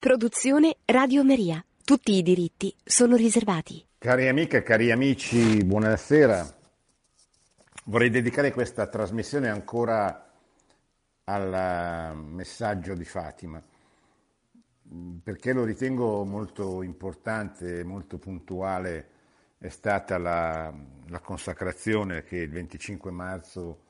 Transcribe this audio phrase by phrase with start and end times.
[0.00, 1.62] Produzione Radio Maria.
[1.84, 3.84] Tutti i diritti sono riservati.
[3.98, 6.56] Cari amiche cari amici, buonasera.
[7.84, 10.32] Vorrei dedicare questa trasmissione ancora
[11.24, 13.62] al messaggio di Fatima,
[15.22, 19.08] perché lo ritengo molto importante, molto puntuale.
[19.58, 20.72] È stata la,
[21.08, 23.82] la consacrazione che il 25 marzo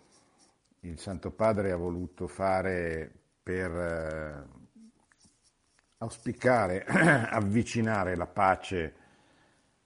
[0.81, 3.13] il Santo Padre ha voluto fare
[3.45, 4.59] per
[6.03, 8.95] auspicare, avvicinare la pace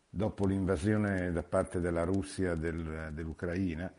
[0.08, 3.92] dopo l'invasione da parte della Russia del, dell'Ucraina,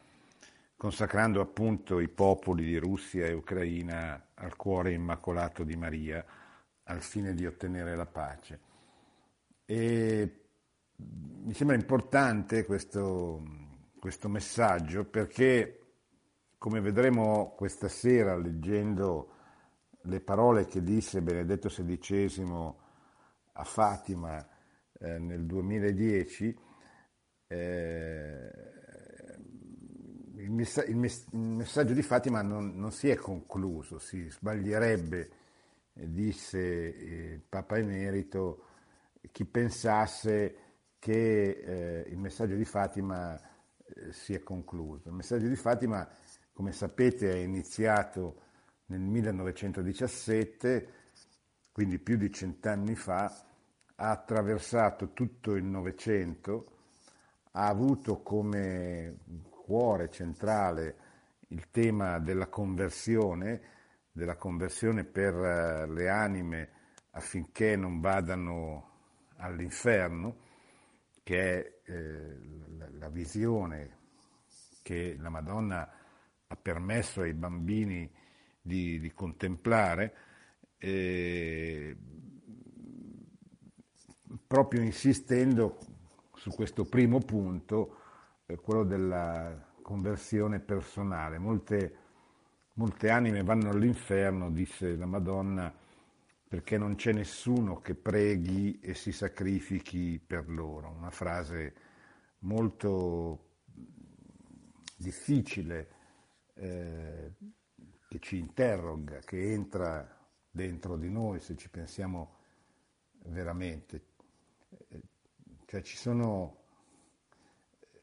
[0.78, 6.24] consacrando appunto i popoli di Russia e Ucraina al cuore immacolato di Maria
[6.84, 8.60] al fine di ottenere la pace.
[9.66, 10.40] E
[10.96, 13.44] mi sembra importante questo,
[14.00, 15.82] questo messaggio perché,
[16.58, 19.35] come vedremo questa sera leggendo
[20.06, 22.74] le parole che disse Benedetto XVI
[23.54, 24.46] a Fatima
[25.00, 26.58] eh, nel 2010,
[27.48, 28.52] eh,
[30.38, 35.30] il, messa- il, mess- il, messaggio di Fatima non, non, si è concluso, si sbaglierebbe,
[35.94, 38.64] eh, disse il Papa Emerito,
[39.32, 40.56] chi pensasse
[41.00, 45.10] che eh, il messaggio di Fatima eh, si è concluso.
[45.10, 46.08] Il messaggio di Fatima,
[46.54, 48.44] come sapete, è iniziato
[48.88, 50.94] nel 1917,
[51.72, 53.26] quindi più di cent'anni fa,
[53.98, 56.72] ha attraversato tutto il Novecento,
[57.52, 59.18] ha avuto come
[59.50, 60.96] cuore centrale
[61.50, 63.62] il tema della conversione,
[64.12, 66.70] della conversione per eh, le anime
[67.12, 68.92] affinché non vadano
[69.38, 70.38] all'inferno,
[71.24, 72.38] che è eh,
[73.00, 73.98] la visione
[74.82, 75.90] che la Madonna
[76.48, 78.08] ha permesso ai bambini
[78.66, 80.16] di, di contemplare,
[80.80, 81.96] eh,
[84.48, 85.78] proprio insistendo
[86.34, 87.98] su questo primo punto,
[88.48, 91.38] eh, quello della conversione personale.
[91.38, 91.96] Molte,
[92.74, 95.72] molte anime vanno all'inferno, disse la Madonna,
[96.48, 100.90] perché non c'è nessuno che preghi e si sacrifichi per loro.
[100.90, 101.76] Una frase
[102.40, 103.58] molto
[104.98, 105.90] difficile
[106.56, 107.32] eh,
[108.16, 110.08] che ci interroga, che entra
[110.50, 112.36] dentro di noi se ci pensiamo
[113.26, 114.04] veramente.
[115.66, 116.64] Cioè ci sono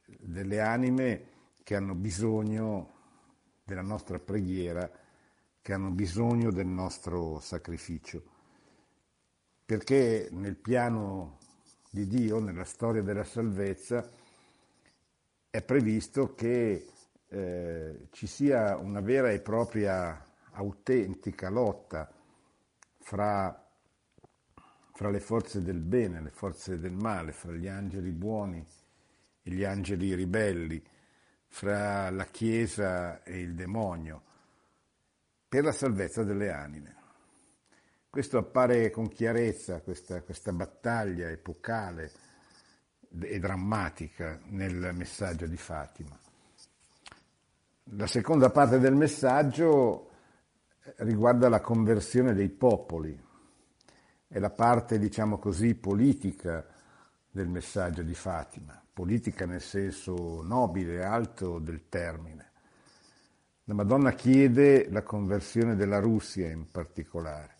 [0.05, 1.27] delle anime
[1.62, 2.91] che hanno bisogno
[3.65, 4.91] della nostra preghiera,
[5.62, 8.22] che hanno bisogno del nostro sacrificio,
[9.65, 11.39] perché nel piano
[11.89, 14.06] di Dio, nella storia della salvezza,
[15.49, 16.91] è previsto che
[17.32, 22.12] eh, ci sia una vera e propria autentica lotta
[22.98, 23.70] fra,
[24.93, 28.65] fra le forze del bene, le forze del male, fra gli angeli buoni
[29.42, 30.82] e gli angeli ribelli,
[31.47, 34.22] fra la Chiesa e il demonio,
[35.48, 36.97] per la salvezza delle anime.
[38.10, 42.12] Questo appare con chiarezza, questa, questa battaglia epocale
[43.22, 46.22] e drammatica nel messaggio di Fatima.
[47.94, 50.08] La seconda parte del messaggio
[50.98, 53.20] riguarda la conversione dei popoli,
[54.28, 56.66] è la parte, diciamo così, politica
[57.30, 62.53] del messaggio di Fatima, politica nel senso nobile e alto del termine.
[63.64, 67.56] La Madonna chiede la conversione della Russia in particolare,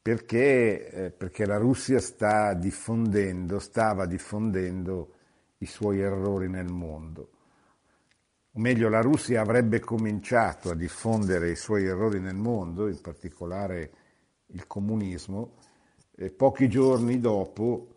[0.00, 5.12] perché, eh, perché la Russia sta diffondendo, stava diffondendo
[5.58, 7.32] i suoi errori nel mondo
[8.58, 13.92] o meglio la Russia avrebbe cominciato a diffondere i suoi errori nel mondo, in particolare
[14.46, 15.54] il comunismo,
[16.36, 17.94] pochi giorni dopo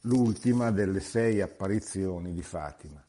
[0.00, 3.00] l'ultima delle sei apparizioni di Fatima,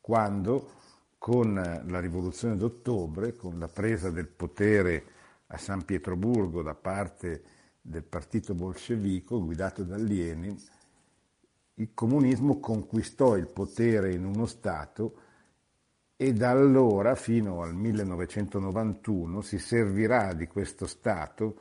[0.00, 0.72] quando
[1.18, 5.04] con la rivoluzione d'ottobre, con la presa del potere
[5.48, 7.42] a San Pietroburgo da parte
[7.82, 10.56] del partito bolscevico guidato da Lenin,
[11.74, 15.26] il comunismo conquistò il potere in uno Stato
[16.20, 21.60] e da allora fino al 1991 si servirà di questo Stato,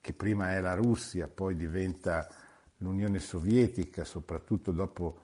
[0.00, 2.28] che prima è la Russia, poi diventa
[2.76, 5.18] l'Unione Sovietica, soprattutto dopo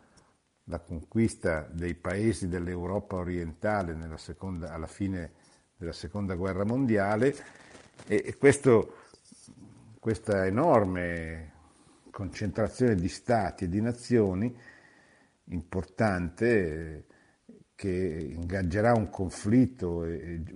[0.65, 5.35] la conquista dei paesi dell'Europa orientale seconda, alla fine
[5.77, 7.37] della Seconda Guerra Mondiale,
[8.09, 8.97] e, questo,
[10.01, 11.53] questa enorme
[12.11, 14.53] concentrazione di stati e di nazioni
[15.45, 17.07] importante
[17.79, 20.05] che ingaggerà un conflitto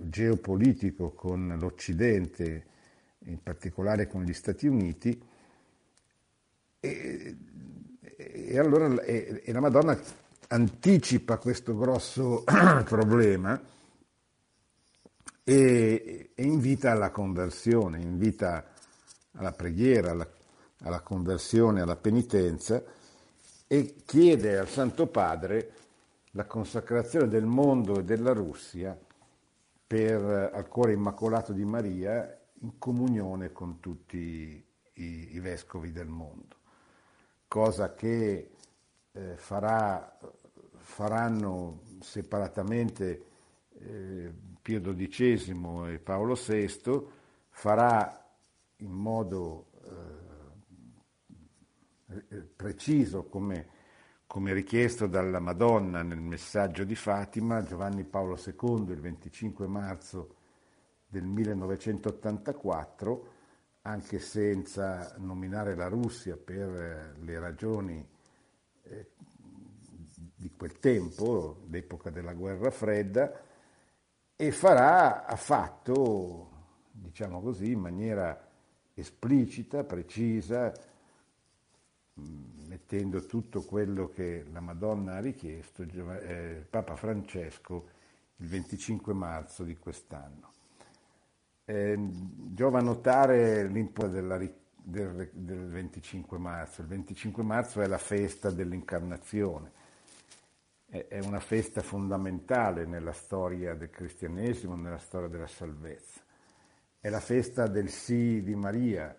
[0.09, 2.65] geopolitico con l'Occidente
[3.27, 5.23] in particolare con gli Stati Uniti,
[6.81, 7.37] e,
[8.01, 9.97] e allora e, e la Madonna
[10.49, 12.43] anticipa questo grosso
[12.83, 13.57] problema
[15.45, 18.65] e, e, invita alla conversione, invita
[19.35, 20.29] alla preghiera, alla,
[20.79, 22.83] alla conversione, alla penitenza
[23.65, 25.82] e chiede al Santo Padre
[26.35, 28.97] la consacrazione del mondo e della Russia
[29.85, 36.55] per, al cuore immacolato di Maria in comunione con tutti i, i vescovi del mondo,
[37.47, 38.49] cosa che
[39.11, 40.17] eh, farà,
[40.77, 43.25] faranno separatamente
[43.77, 47.07] eh, Pio XII e Paolo VI,
[47.49, 48.25] farà
[48.77, 49.67] in modo
[52.29, 53.72] eh, preciso come
[54.33, 60.35] come richiesto dalla Madonna nel messaggio di Fatima, Giovanni Paolo II il 25 marzo
[61.05, 63.27] del 1984,
[63.83, 68.03] anche senza nominare la Russia per eh, le ragioni
[68.85, 69.11] eh,
[70.35, 73.39] di quel tempo, l'epoca della guerra fredda,
[74.35, 76.49] e farà, ha fatto,
[76.89, 78.49] diciamo così, in maniera
[78.95, 80.73] esplicita, precisa,
[82.15, 87.89] mettendo tutto quello che la Madonna ha richiesto, eh, Papa Francesco
[88.37, 90.51] il 25 marzo di quest'anno.
[91.65, 91.97] Eh,
[92.51, 96.81] giova notare l'importanza del, del 25 marzo.
[96.81, 99.71] Il 25 marzo è la festa dell'incarnazione,
[100.85, 106.21] è, è una festa fondamentale nella storia del cristianesimo, nella storia della salvezza.
[106.99, 109.15] È la festa del sì di Maria,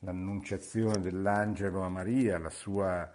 [0.00, 3.10] l'annunciazione dell'angelo a Maria, la sua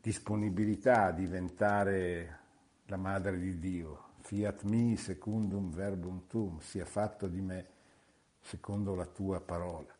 [0.00, 2.38] disponibilità a diventare
[2.86, 4.04] la madre di Dio.
[4.20, 7.66] Fiat mi secundum verbum tum, sia fatto di me
[8.40, 9.94] secondo la tua parola.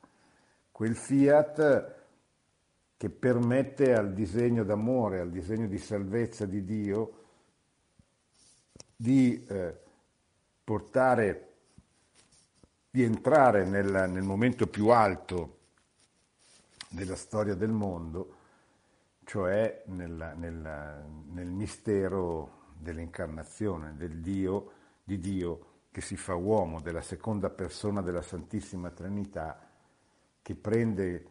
[0.71, 1.95] Quel fiat
[2.97, 7.25] che permette al disegno d'amore, al disegno di salvezza di Dio
[8.97, 9.79] di eh,
[10.65, 11.53] portare,
[12.91, 15.56] di entrare nel, nel momento più alto
[16.97, 18.35] della storia del mondo,
[19.25, 24.73] cioè nella, nella, nel mistero dell'incarnazione, del Dio,
[25.05, 29.61] di Dio che si fa uomo, della seconda persona della Santissima Trinità,
[30.41, 31.27] che prende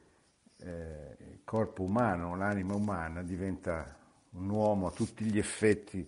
[0.58, 3.98] eh, il corpo umano, l'anima umana, diventa
[4.32, 6.08] un uomo a tutti gli effetti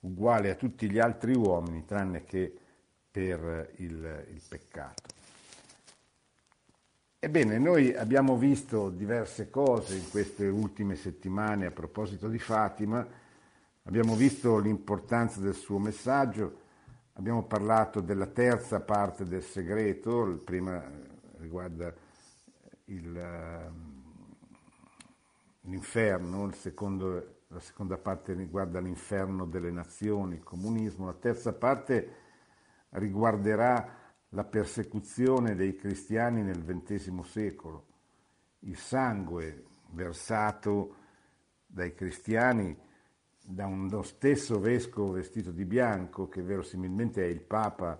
[0.00, 2.52] uguale a tutti gli altri uomini, tranne che
[3.10, 5.11] per il, il peccato.
[7.24, 13.06] Ebbene, noi abbiamo visto diverse cose in queste ultime settimane a proposito di Fatima,
[13.84, 16.62] abbiamo visto l'importanza del suo messaggio,
[17.12, 20.82] abbiamo parlato della terza parte del segreto, il prima
[21.38, 21.94] riguarda
[22.86, 24.02] il, ehm,
[25.60, 32.14] l'inferno, il secondo, la seconda parte riguarda l'inferno delle nazioni, il comunismo, la terza parte
[32.88, 34.00] riguarderà
[34.34, 37.86] la persecuzione dei cristiani nel XX secolo,
[38.60, 40.96] il sangue versato
[41.66, 42.76] dai cristiani
[43.44, 47.98] da uno stesso vescovo vestito di bianco, che verosimilmente è il Papa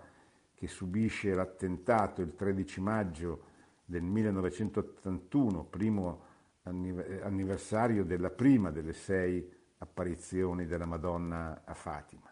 [0.55, 3.45] che subisce l'attentato il 13 maggio
[3.85, 6.31] del 1981, primo
[6.63, 12.32] anniversario della prima delle sei apparizioni della Madonna a Fatima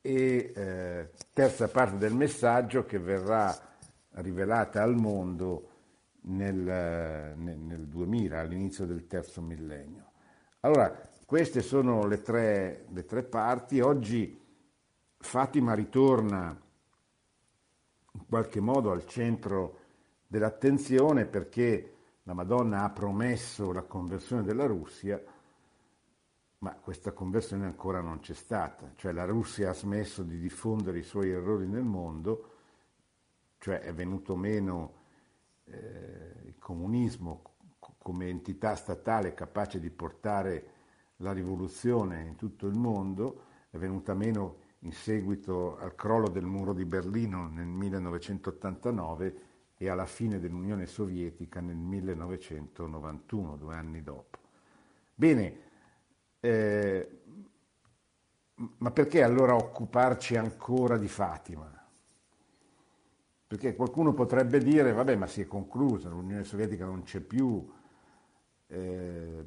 [0.00, 3.56] e eh, terza parte del messaggio che verrà
[4.12, 5.70] rivelata al mondo
[6.22, 10.10] nel, nel, nel 2000, all'inizio del terzo millennio.
[10.60, 13.80] Allora, queste sono le tre, le tre parti.
[13.80, 14.40] Oggi
[15.18, 16.58] Fatima ritorna
[18.12, 19.78] in qualche modo al centro
[20.26, 25.22] dell'attenzione perché la Madonna ha promesso la conversione della Russia
[26.58, 31.02] ma questa conversione ancora non c'è stata, cioè la Russia ha smesso di diffondere i
[31.02, 32.54] suoi errori nel mondo,
[33.58, 34.94] cioè è venuto meno
[35.64, 37.42] eh, il comunismo
[37.98, 40.70] come entità statale capace di portare
[41.16, 46.72] la rivoluzione in tutto il mondo, è venuta meno in seguito al crollo del muro
[46.72, 49.42] di Berlino nel 1989
[49.76, 54.38] e alla fine dell'Unione Sovietica nel 1991, due anni dopo.
[55.14, 55.66] Bene,
[56.48, 57.08] eh,
[58.78, 61.70] ma perché allora occuparci ancora di Fatima?
[63.46, 67.70] Perché qualcuno potrebbe dire, vabbè, ma si è conclusa, l'Unione Sovietica non c'è più,
[68.66, 69.46] eh,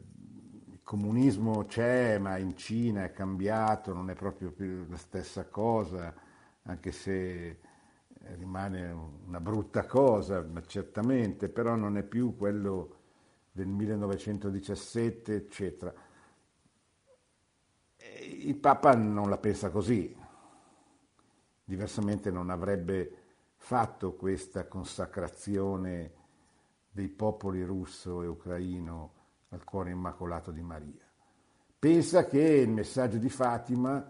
[0.71, 6.13] il comunismo c'è, ma in Cina è cambiato, non è proprio più la stessa cosa,
[6.63, 7.59] anche se
[8.37, 8.91] rimane
[9.25, 12.95] una brutta cosa, certamente, però non è più quello
[13.51, 15.93] del 1917, eccetera.
[18.43, 20.15] Il Papa non la pensa così,
[21.63, 23.17] diversamente non avrebbe
[23.55, 26.11] fatto questa consacrazione
[26.89, 29.13] dei popoli russo e ucraino
[29.49, 31.07] al cuore immacolato di Maria.
[31.77, 34.09] Pensa che il messaggio di Fatima,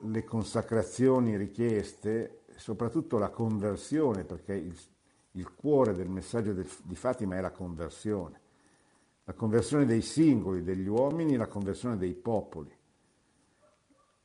[0.00, 4.78] le consacrazioni richieste, soprattutto la conversione, perché il,
[5.32, 8.40] il cuore del messaggio di Fatima è la conversione,
[9.24, 12.76] la conversione dei singoli, degli uomini, la conversione dei popoli,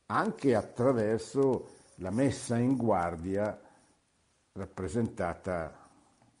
[0.06, 3.60] anche attraverso la messa in guardia
[4.52, 5.88] rappresentata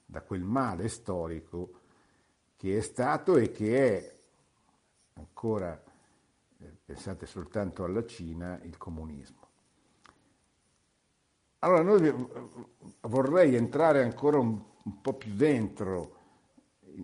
[0.04, 1.80] da quel male storico
[2.56, 4.16] che è stato e che è
[5.14, 5.80] ancora,
[6.58, 9.46] eh, pensate soltanto alla Cina, il comunismo.
[11.60, 12.14] Allora, noi eh,
[13.02, 16.17] vorrei entrare ancora un, un po' più dentro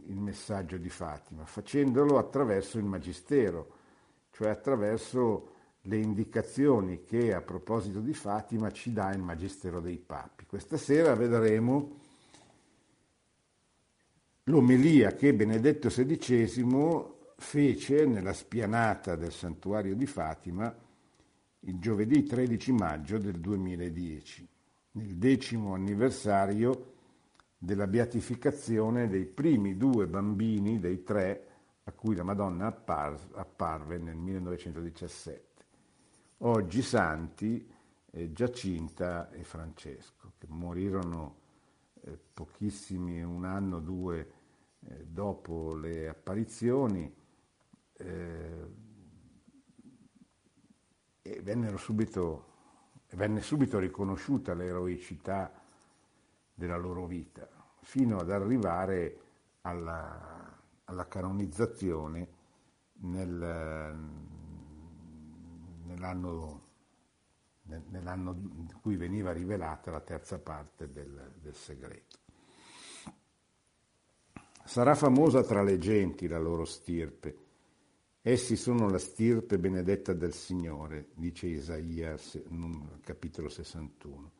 [0.07, 3.73] il messaggio di Fatima, facendolo attraverso il Magistero,
[4.31, 10.47] cioè attraverso le indicazioni che a proposito di Fatima ci dà il Magistero dei Papi.
[10.47, 11.99] Questa sera vedremo
[14.45, 20.75] l'omelia che Benedetto XVI fece nella spianata del santuario di Fatima
[21.67, 24.49] il giovedì 13 maggio del 2010,
[24.93, 26.94] nel decimo anniversario
[27.64, 31.49] della beatificazione dei primi due bambini dei tre
[31.85, 35.52] a cui la Madonna apparve nel 1917
[36.38, 37.66] oggi santi
[38.11, 41.37] eh, Giacinta e Francesco, che morirono
[42.02, 44.33] eh, pochissimi, un anno o due
[44.80, 47.12] eh, dopo le apparizioni
[47.92, 48.83] eh,
[51.23, 52.52] e subito,
[53.12, 55.62] venne subito riconosciuta l'eroicità
[56.52, 57.49] della loro vita,
[57.85, 59.19] fino ad arrivare
[59.61, 62.29] alla, alla canonizzazione
[63.00, 63.95] nel,
[65.85, 66.62] nell'anno,
[67.62, 72.19] nell'anno in cui veniva rivelata la terza parte del, del segreto.
[74.64, 77.43] Sarà famosa tra le genti la loro stirpe.
[78.23, 82.17] Essi sono la stirpe benedetta del Signore, dice Isaia,
[83.03, 84.33] capitolo 61.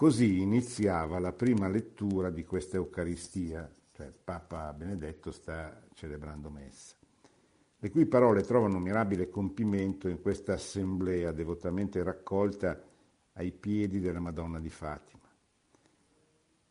[0.00, 6.94] Così iniziava la prima lettura di questa Eucaristia, cioè Papa Benedetto sta celebrando messa
[7.78, 12.82] le cui parole trovano mirabile compimento in questa assemblea devotamente raccolta
[13.34, 15.28] ai piedi della Madonna di Fatima.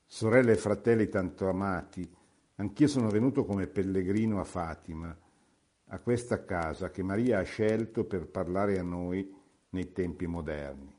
[0.07, 2.11] Sorelle e fratelli tanto amati,
[2.55, 5.15] anch'io sono venuto come pellegrino a Fatima,
[5.85, 9.31] a questa casa che Maria ha scelto per parlare a noi
[9.69, 10.97] nei tempi moderni.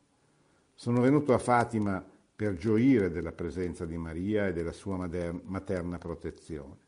[0.75, 2.10] Sono venuto a Fatima
[2.41, 6.79] per gioire della presenza di Maria e della sua materna protezione.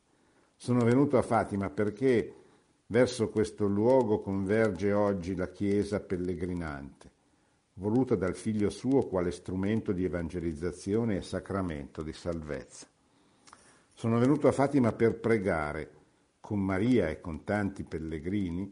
[0.56, 2.42] Sono venuto a Fatima perché
[2.92, 7.10] Verso questo luogo converge oggi la Chiesa pellegrinante,
[7.76, 12.86] voluta dal Figlio suo quale strumento di evangelizzazione e sacramento di salvezza.
[13.94, 15.90] Sono venuto a Fatima per pregare,
[16.38, 18.70] con Maria e con tanti pellegrini,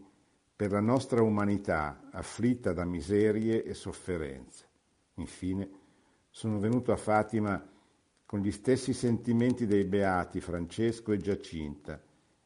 [0.54, 4.68] per la nostra umanità afflitta da miserie e sofferenze.
[5.14, 5.79] Infine,
[6.30, 7.62] sono venuto a Fatima
[8.24, 12.00] con gli stessi sentimenti dei beati Francesco e Giacinta,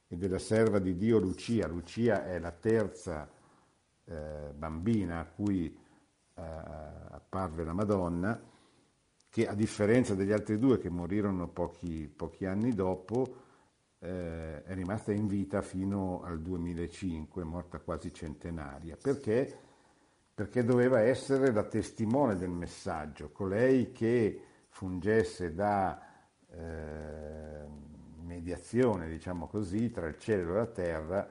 [0.09, 1.67] e della serva di Dio Lucia.
[1.67, 3.31] Lucia è la terza
[4.05, 8.41] eh, bambina a cui eh, apparve la Madonna,
[9.29, 13.43] che a differenza degli altri due che morirono pochi, pochi anni dopo,
[13.99, 18.97] eh, è rimasta in vita fino al 2005, morta quasi centenaria.
[18.97, 19.59] Perché?
[20.35, 26.05] Perché doveva essere la testimone del messaggio, colei che fungesse da
[26.51, 27.65] eh,
[28.23, 31.29] mediazione, diciamo così, tra il cielo e la terra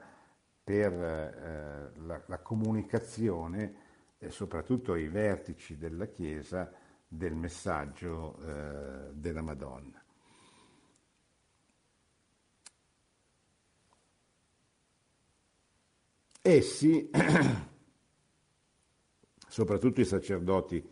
[0.64, 3.74] per eh, la, la, comunicazione
[4.16, 6.72] e soprattutto ai vertici della Chiesa
[7.06, 10.02] del messaggio eh, della Madonna.
[16.40, 17.10] Essi,
[19.54, 20.84] soprattutto i sacerdoti,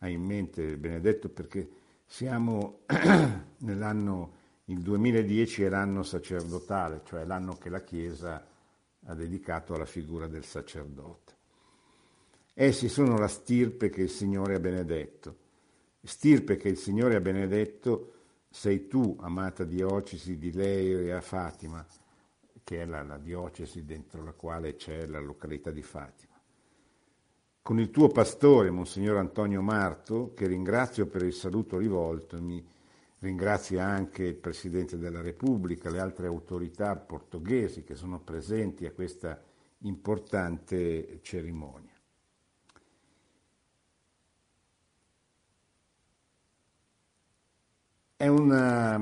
[0.00, 1.66] ha in mente Benedetto perché
[2.04, 2.80] siamo
[3.60, 4.34] nell'anno
[4.66, 8.46] il 2010 è l'anno sacerdotale, cioè l'anno che la Chiesa
[9.02, 11.34] ha dedicato alla figura del sacerdote.
[12.52, 15.36] Essi sono la stirpe che il Signore ha benedetto.
[16.02, 18.12] Stirpe che il Signore ha benedetto
[18.50, 21.86] sei tu, amata diocesi di Lei a Fatima,
[22.62, 26.25] che è la, la diocesi dentro la quale c'è la località di Fatima.
[27.66, 32.64] Con il tuo pastore, Monsignor Antonio Marto, che ringrazio per il saluto rivolto, mi
[33.18, 39.42] ringrazio anche il Presidente della Repubblica, le altre autorità portoghesi che sono presenti a questa
[39.78, 41.92] importante cerimonia.
[48.14, 48.96] È, una,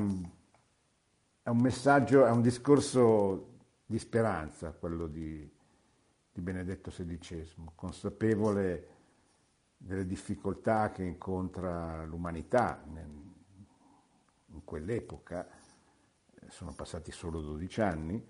[1.42, 3.48] è un messaggio, è un discorso
[3.84, 5.53] di speranza quello di,
[6.34, 8.88] di Benedetto XVI, consapevole
[9.76, 18.26] delle difficoltà che incontra l'umanità in quell'epoca, eh, sono passati solo 12 anni,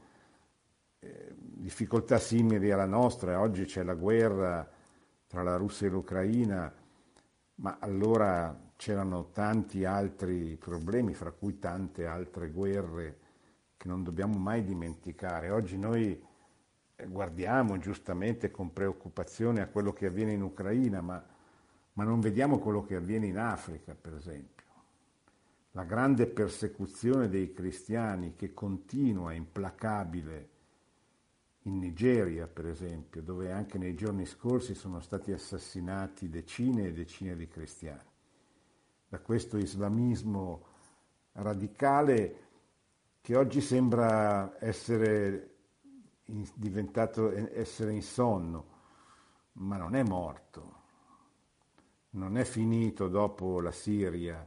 [0.99, 4.70] eh, difficoltà simili alla nostra, oggi c'è la guerra
[5.26, 6.70] tra la Russia e l'Ucraina,
[7.54, 13.18] ma allora c'erano tanti altri problemi, fra cui tante altre guerre
[13.78, 15.50] che non dobbiamo mai dimenticare.
[15.50, 16.32] Oggi noi
[17.06, 21.24] guardiamo giustamente con preoccupazione a quello che avviene in Ucraina, ma,
[21.94, 24.64] ma non vediamo quello che avviene in Africa, per esempio.
[25.72, 30.48] La grande persecuzione dei cristiani che continua implacabile
[31.62, 37.34] in Nigeria, per esempio, dove anche nei giorni scorsi sono stati assassinati decine e decine
[37.34, 38.12] di cristiani.
[39.08, 40.66] Da questo islamismo
[41.32, 42.42] radicale
[43.20, 45.53] che oggi sembra essere
[46.25, 48.73] diventato essere in sonno,
[49.52, 50.83] ma non è morto,
[52.11, 54.47] non è finito dopo la Siria,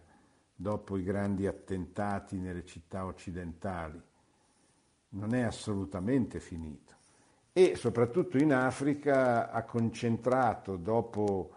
[0.55, 4.01] dopo i grandi attentati nelle città occidentali,
[5.09, 6.95] non è assolutamente finito.
[7.53, 11.53] E soprattutto in Africa ha concentrato, dopo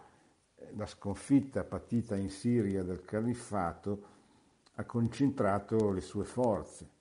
[0.75, 4.09] la sconfitta patita in Siria del califfato,
[4.75, 6.99] ha concentrato le sue forze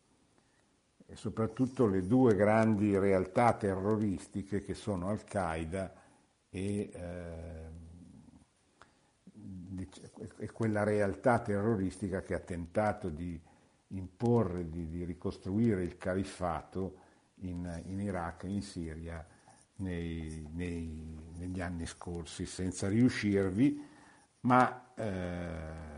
[1.11, 5.93] e soprattutto le due grandi realtà terroristiche che sono Al-Qaeda
[6.49, 7.69] e, eh,
[10.39, 13.39] e, quella realtà terroristica che ha tentato di
[13.89, 16.99] imporre, di, di ricostruire il califfato
[17.41, 19.27] in, in Iraq e in Siria
[19.77, 23.85] nei, nei, negli anni scorsi senza riuscirvi,
[24.43, 25.89] ma eh,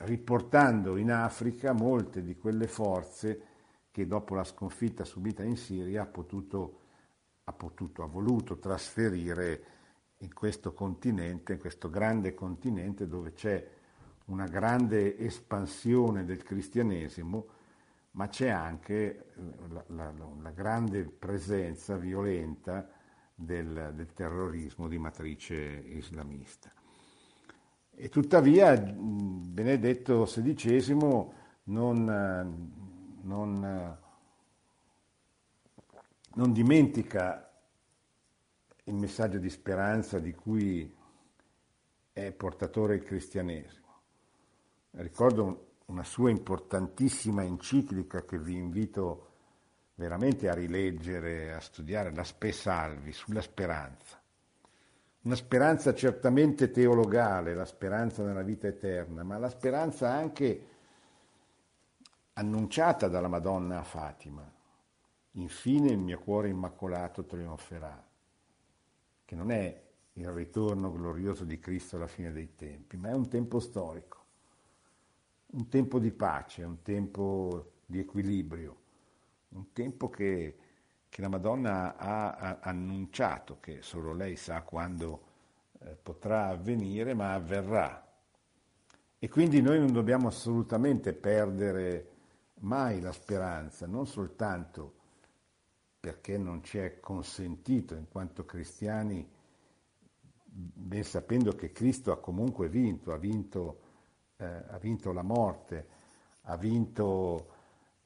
[0.00, 3.44] riportando in Africa molte di quelle forze
[4.00, 6.80] che dopo la sconfitta subita in Siria ha potuto,
[7.44, 9.64] ha, potuto, ha voluto trasferire
[10.20, 13.68] in questo continente, in questo grande continente dove c'è
[14.26, 17.46] una grande espansione del cristianesimo,
[18.12, 19.32] ma c'è anche
[19.68, 22.90] la, la, la grande presenza violenta
[23.34, 25.54] del, del, terrorismo di matrice
[25.88, 26.72] islamista.
[27.90, 31.28] E tuttavia Benedetto XVI
[31.64, 32.78] non,
[33.22, 33.98] non,
[36.34, 37.50] non dimentica
[38.84, 40.96] il messaggio di speranza di cui
[42.12, 43.86] è portatore il cristianesimo.
[44.92, 49.26] Ricordo una sua importantissima enciclica che vi invito
[49.94, 54.18] veramente a rileggere, a studiare, la Spe Salvi, sulla speranza.
[55.22, 60.66] Una speranza certamente teologale, la speranza nella vita eterna, ma la speranza anche
[62.40, 64.50] annunciata dalla Madonna a Fatima.
[65.32, 68.02] Infine il mio cuore immacolato trionferà,
[69.24, 69.82] che non è
[70.14, 74.24] il ritorno glorioso di Cristo alla fine dei tempi, ma è un tempo storico,
[75.52, 78.76] un tempo di pace, un tempo di equilibrio,
[79.50, 80.56] un tempo che,
[81.08, 85.26] che la Madonna ha, annunciato, che solo lei sa quando
[85.80, 88.08] eh, potrà avvenire, ma avverrà.
[89.18, 92.09] E quindi noi non dobbiamo assolutamente perdere
[92.60, 94.94] mai la speranza, non soltanto
[96.00, 99.28] perché non ci è consentito in quanto cristiani,
[100.42, 103.80] ben sapendo che Cristo ha comunque vinto, ha vinto,
[104.36, 105.86] eh, ha vinto la morte,
[106.42, 107.54] ha vinto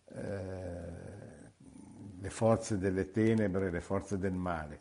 [0.07, 1.53] eh,
[2.19, 4.81] le forze delle tenebre, le forze del male,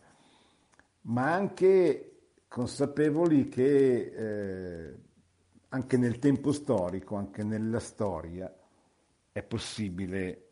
[1.01, 2.09] ma anche
[2.47, 4.97] consapevoli che eh,
[5.69, 8.51] anche nel tempo storico, anche nella storia,
[9.33, 10.49] è possibile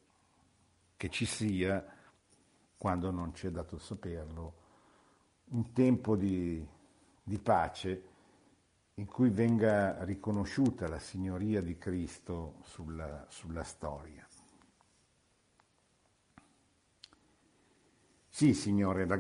[0.98, 1.86] che ci sia,
[2.76, 4.54] quando non ci è dato saperlo,
[5.50, 6.66] un tempo di,
[7.24, 8.10] di pace
[8.96, 14.28] in cui venga riconosciuta la signoria di Cristo sulla, sulla storia.
[18.28, 19.18] Sì, Signore, la,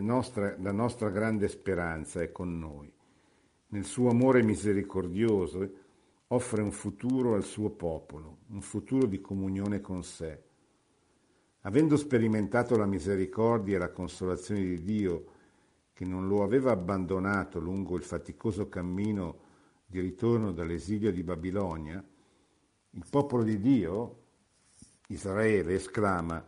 [0.00, 2.92] nostra, la nostra grande speranza è con noi.
[3.68, 5.81] Nel suo amore misericordioso
[6.32, 10.42] offre un futuro al suo popolo, un futuro di comunione con sé.
[11.60, 15.24] Avendo sperimentato la misericordia e la consolazione di Dio
[15.92, 19.50] che non lo aveva abbandonato lungo il faticoso cammino
[19.86, 22.02] di ritorno dall'esilio di Babilonia,
[22.94, 24.20] il popolo di Dio,
[25.08, 26.44] Israele, esclama,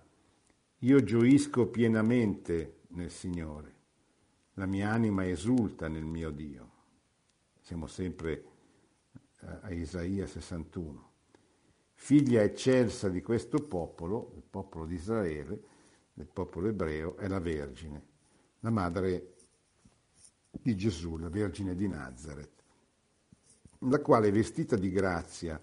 [0.78, 3.74] io gioisco pienamente nel Signore,
[4.54, 6.70] la mia anima esulta nel mio Dio.
[7.60, 8.53] Siamo sempre
[9.62, 11.12] a Isaia 61.
[11.94, 15.62] Figlia eccelsa di questo popolo, il popolo di Israele,
[16.12, 18.02] del popolo ebreo, è la Vergine,
[18.60, 19.34] la madre
[20.50, 22.62] di Gesù, la Vergine di Nazareth,
[23.80, 25.60] la quale vestita di grazia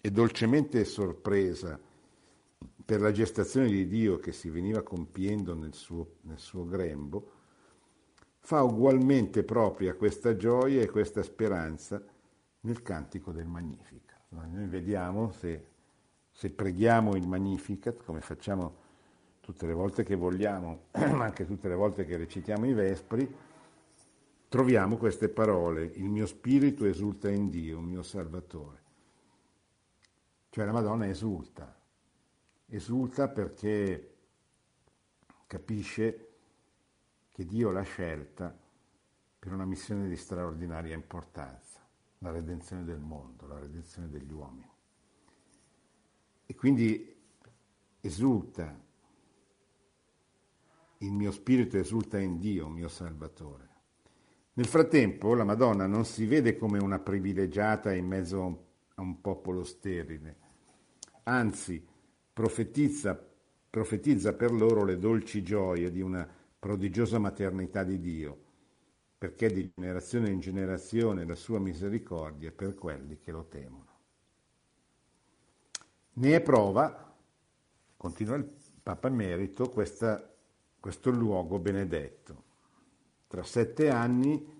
[0.00, 1.78] e dolcemente sorpresa
[2.84, 7.32] per la gestazione di Dio che si veniva compiendo nel suo, nel suo grembo,
[8.40, 12.02] fa ugualmente propria questa gioia e questa speranza
[12.68, 14.20] nel cantico del Magnificat.
[14.28, 15.66] Noi vediamo se,
[16.30, 18.86] se preghiamo il Magnificat, come facciamo
[19.40, 23.36] tutte le volte che vogliamo, anche tutte le volte che recitiamo i Vespri,
[24.48, 28.76] troviamo queste parole, il mio spirito esulta in Dio, mio Salvatore.
[30.50, 31.74] Cioè la Madonna esulta,
[32.66, 34.14] esulta perché
[35.46, 36.28] capisce
[37.30, 38.54] che Dio l'ha scelta
[39.38, 41.67] per una missione di straordinaria importanza,
[42.18, 44.70] la redenzione del mondo, la redenzione degli uomini.
[46.46, 47.16] E quindi
[48.00, 48.86] esulta,
[50.98, 53.66] il mio spirito esulta in Dio, mio Salvatore.
[54.54, 59.62] Nel frattempo la Madonna non si vede come una privilegiata in mezzo a un popolo
[59.62, 60.36] sterile,
[61.24, 61.86] anzi
[62.32, 63.24] profetizza,
[63.70, 66.28] profetizza per loro le dolci gioie di una
[66.58, 68.46] prodigiosa maternità di Dio,
[69.18, 73.86] perché di generazione in generazione la sua misericordia per quelli che lo temono.
[76.14, 77.16] Ne è prova,
[77.96, 78.48] continua il
[78.80, 80.32] Papa Emerito, questa,
[80.78, 82.44] questo luogo benedetto.
[83.26, 84.56] Tra sette anni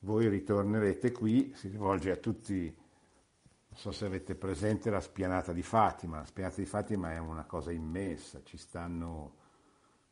[0.00, 5.62] voi ritornerete qui, si rivolge a tutti, non so se avete presente la spianata di
[5.62, 9.36] Fatima, la spianata di Fatima è una cosa immensa, ci stanno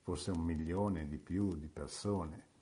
[0.02, 2.55] forse un milione di più di persone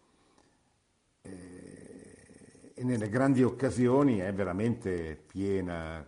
[1.24, 6.06] e, e nelle grandi occasioni è veramente piena,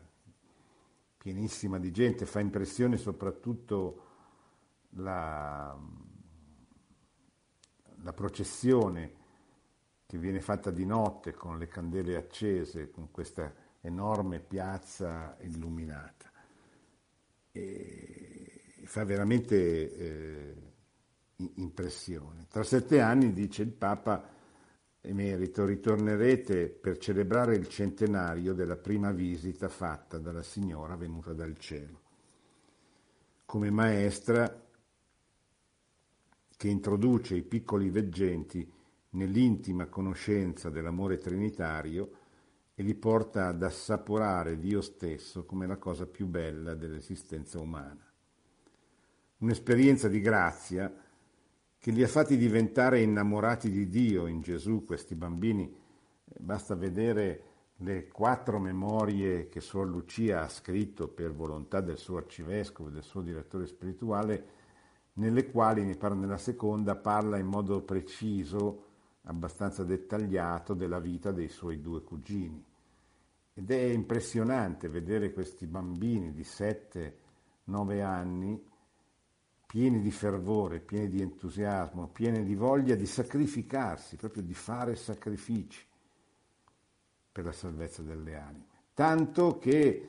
[1.17, 4.05] pienissima di gente, fa impressione soprattutto
[4.91, 5.77] la
[8.07, 9.25] la processione
[10.07, 16.31] che viene fatta di notte con le candele accese, con questa enorme piazza illuminata.
[17.51, 20.57] E fa veramente eh,
[21.57, 22.47] impressione.
[22.49, 24.35] Tra sette anni, dice il Papa
[25.07, 32.01] emerito, ritornerete per celebrare il centenario della prima visita fatta dalla Signora venuta dal cielo.
[33.45, 34.64] Come maestra
[36.57, 38.71] che introduce i piccoli veggenti
[39.11, 42.11] nell'intima conoscenza dell'amore trinitario
[42.75, 48.05] e li porta ad assaporare Dio stesso come la cosa più bella dell'esistenza umana.
[49.38, 50.92] Un'esperienza di grazia
[51.79, 55.73] che li ha fatti diventare innamorati di Dio in Gesù, questi bambini.
[56.39, 57.43] Basta vedere
[57.81, 63.21] le quattro memorie che Suor Lucia ha scritto per volontà del suo arcivescovo, del suo
[63.21, 64.47] direttore spirituale,
[65.15, 68.85] nelle quali, mi pare nella seconda, parla in modo preciso,
[69.23, 72.62] abbastanza dettagliato, della vita dei suoi due cugini.
[73.55, 78.62] Ed è impressionante vedere questi bambini di 7-9 anni
[79.77, 85.85] pieni di fervore, pieni di entusiasmo, pieni di voglia di sacrificarsi, proprio di fare sacrifici
[87.31, 88.65] per la salvezza delle anime.
[88.95, 90.09] Tanto che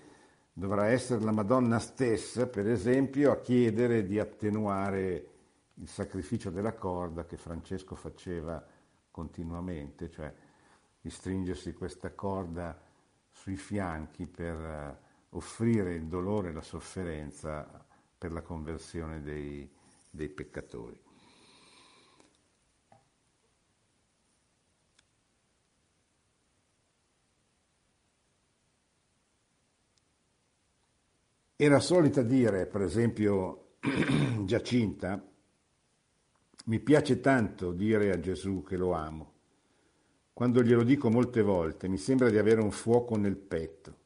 [0.54, 5.28] dovrà essere la Madonna stessa, per esempio, a chiedere di attenuare
[5.74, 8.66] il sacrificio della corda che Francesco faceva
[9.12, 10.34] continuamente, cioè
[11.02, 12.80] di stringersi questa corda
[13.30, 14.98] sui fianchi per eh,
[15.32, 17.86] offrire il dolore e la sofferenza
[18.18, 19.70] per la conversione dei,
[20.10, 21.00] dei peccatori.
[31.60, 33.78] Era solita dire, per esempio,
[34.46, 35.24] Giacinta,
[36.66, 39.34] mi piace tanto dire a Gesù che lo amo.
[40.34, 43.98] Quando glielo dico molte volte mi sembra di avere un fuoco nel petto,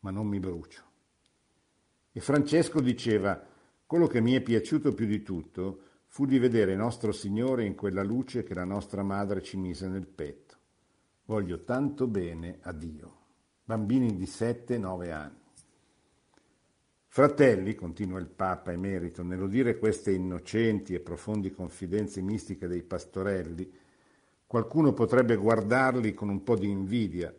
[0.00, 0.93] ma non mi brucio.
[2.16, 3.44] E Francesco diceva,
[3.84, 8.04] quello che mi è piaciuto più di tutto fu di vedere nostro Signore in quella
[8.04, 10.54] luce che la nostra madre ci mise nel petto.
[11.24, 13.16] Voglio tanto bene a Dio.
[13.64, 15.42] Bambini di 7-9 anni.
[17.08, 23.68] Fratelli, continua il Papa emerito, nell'udire queste innocenti e profondi confidenze mistiche dei pastorelli,
[24.46, 27.34] qualcuno potrebbe guardarli con un po' di invidia,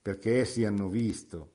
[0.00, 1.50] perché essi hanno visto,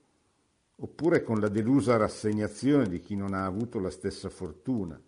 [0.78, 5.02] oppure con la delusa rassegnazione di chi non ha avuto la stessa fortuna,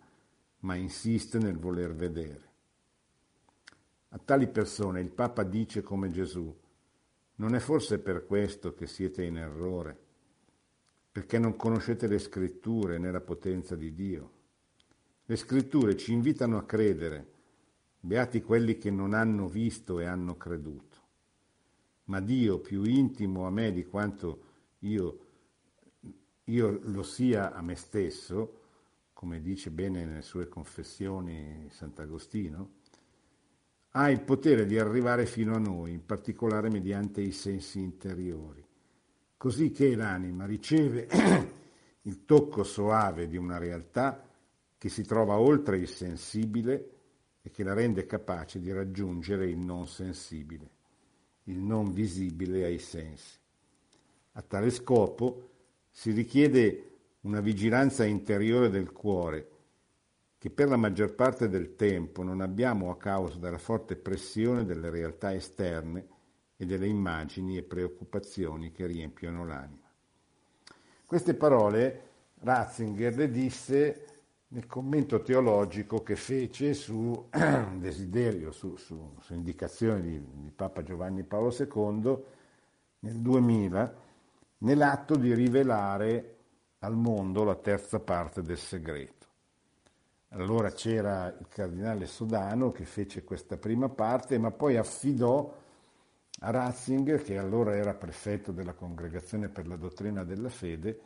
[0.60, 2.46] ma insiste nel voler vedere.
[4.10, 6.54] A tali persone il Papa dice come Gesù,
[7.36, 10.06] non è forse per questo che siete in errore?
[11.18, 14.32] perché non conoscete le scritture né la potenza di Dio.
[15.24, 17.32] Le scritture ci invitano a credere,
[17.98, 20.96] beati quelli che non hanno visto e hanno creduto.
[22.04, 24.42] Ma Dio, più intimo a me di quanto
[24.80, 25.26] io,
[26.50, 28.60] io lo sia a me stesso,
[29.12, 32.76] come dice bene nelle sue confessioni Sant'Agostino,
[33.92, 38.66] ha il potere di arrivare fino a noi, in particolare mediante i sensi interiori
[39.38, 41.06] così che l'anima riceve
[42.02, 44.28] il tocco soave di una realtà
[44.76, 46.90] che si trova oltre il sensibile
[47.40, 50.70] e che la rende capace di raggiungere il non sensibile,
[51.44, 53.38] il non visibile ai sensi.
[54.32, 55.47] A tale scopo
[55.98, 59.48] si richiede una vigilanza interiore del cuore
[60.38, 64.90] che per la maggior parte del tempo non abbiamo a causa della forte pressione delle
[64.90, 66.06] realtà esterne
[66.56, 69.90] e delle immagini e preoccupazioni che riempiono l'anima.
[71.04, 72.02] Queste parole
[72.42, 74.04] Ratzinger le disse
[74.50, 77.28] nel commento teologico che fece su
[77.74, 82.18] desiderio, su, su, su indicazione di, di, Papa Giovanni Paolo II
[83.00, 84.06] nel 2000,
[84.58, 86.36] nell'atto di rivelare
[86.80, 89.26] al mondo la terza parte del segreto.
[90.30, 95.56] Allora c'era il cardinale Sodano che fece questa prima parte, ma poi affidò
[96.40, 101.00] a Ratzinger, che allora era prefetto della Congregazione per la dottrina della fede,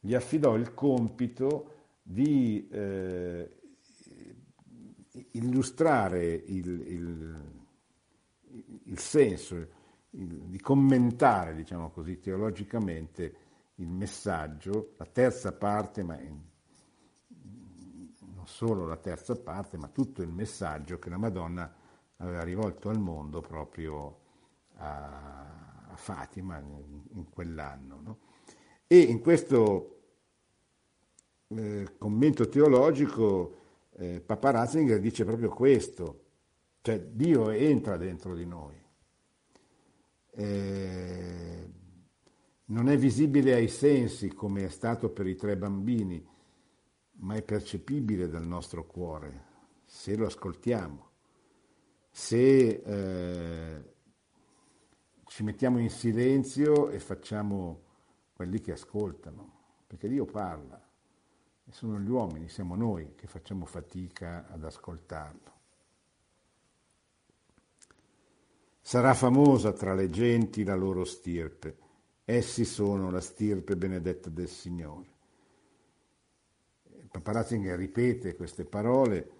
[0.00, 3.48] gli affidò il compito di eh,
[5.32, 7.40] illustrare il, il,
[8.84, 9.66] il senso,
[10.14, 13.36] di commentare, diciamo così, teologicamente
[13.76, 16.38] il messaggio, la terza parte, ma in,
[18.34, 21.74] non solo la terza parte, ma tutto il messaggio che la Madonna
[22.16, 24.20] aveva rivolto al mondo proprio
[24.74, 28.00] a, a Fatima in, in quell'anno.
[28.02, 28.18] No?
[28.86, 30.00] E in questo
[31.48, 33.60] eh, commento teologico
[33.92, 36.24] eh, Papa Ratzinger dice proprio questo,
[36.82, 38.81] cioè Dio entra dentro di noi.
[40.34, 41.70] Eh,
[42.66, 46.26] non è visibile ai sensi come è stato per i tre bambini,
[47.18, 49.50] ma è percepibile dal nostro cuore
[49.92, 51.10] se lo ascoltiamo,
[52.10, 53.94] se eh,
[55.26, 57.82] ci mettiamo in silenzio e facciamo
[58.32, 60.82] quelli che ascoltano, perché Dio parla
[61.64, 65.51] e sono gli uomini, siamo noi che facciamo fatica ad ascoltarlo.
[68.84, 71.76] Sarà famosa tra le genti la loro stirpe,
[72.24, 75.10] essi sono la stirpe benedetta del Signore.
[77.08, 79.30] Papa Ratzinger ripete queste parole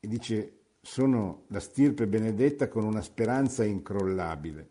[0.00, 4.70] e dice sono la stirpe benedetta con una speranza incrollabile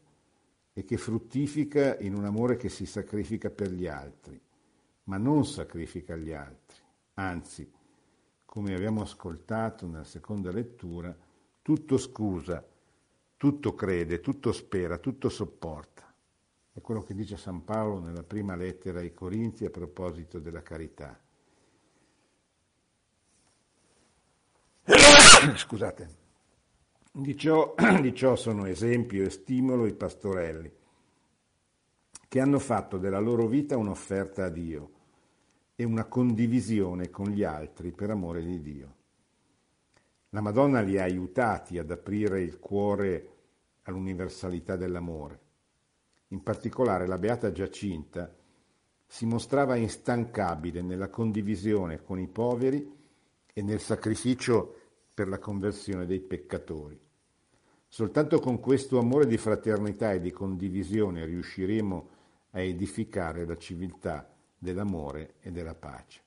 [0.74, 4.42] e che fruttifica in un amore che si sacrifica per gli altri,
[5.04, 6.80] ma non sacrifica gli altri.
[7.14, 7.72] Anzi,
[8.44, 11.16] come abbiamo ascoltato nella seconda lettura,
[11.62, 12.66] tutto scusa,
[13.42, 16.14] tutto crede, tutto spera, tutto sopporta.
[16.72, 21.20] È quello che dice San Paolo nella prima lettera ai Corinzi a proposito della carità.
[25.56, 26.20] Scusate.
[27.12, 30.72] Di ciò, di ciò sono esempio e stimolo i pastorelli,
[32.28, 34.92] che hanno fatto della loro vita un'offerta a Dio
[35.74, 39.00] e una condivisione con gli altri per amore di Dio.
[40.34, 43.30] La Madonna li ha aiutati ad aprire il cuore
[43.84, 45.40] all'universalità dell'amore.
[46.30, 48.34] In particolare la Beata Giacinta
[49.06, 52.90] si mostrava instancabile nella condivisione con i poveri
[53.54, 54.76] e nel sacrificio
[55.14, 56.98] per la conversione dei peccatori.
[57.90, 62.10] Soltanto con questo amore di fraternità e di condivisione riusciremo
[62.52, 66.22] a edificare la civiltà dell'amore e della pace.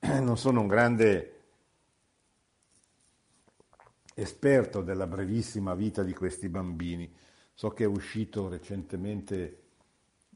[0.20, 1.33] Non sono un grande
[4.14, 7.12] esperto della brevissima vita di questi bambini,
[7.52, 9.62] so che è uscito recentemente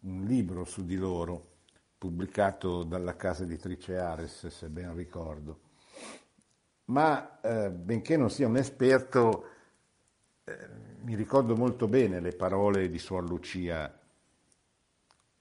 [0.03, 1.57] un libro su di loro,
[1.97, 5.61] pubblicato dalla casa editrice Ares, se ben ricordo.
[6.87, 9.45] Ma eh, benché non sia un esperto,
[10.45, 10.69] eh,
[11.03, 13.93] mi ricordo molto bene le parole di Suor Lucia.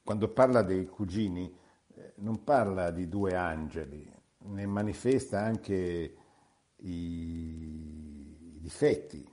[0.04, 1.56] Quando parla dei cugini,
[1.96, 6.16] eh, non parla di due angeli, ne manifesta anche
[6.78, 7.97] i,
[8.68, 9.26] difetti.